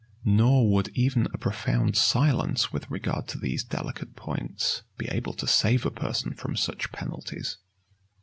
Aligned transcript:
Nor 0.25 0.67
would 0.71 0.89
even 0.95 1.27
a 1.31 1.37
profound 1.37 1.95
silence 1.95 2.73
with 2.73 2.89
regard 2.89 3.27
to 3.27 3.37
these 3.37 3.63
delicate 3.63 4.15
points 4.15 4.81
be 4.97 5.05
able 5.09 5.33
to 5.33 5.45
save 5.45 5.85
a 5.85 5.91
person 5.91 6.33
from 6.33 6.55
such 6.55 6.91
penalties. 6.91 7.57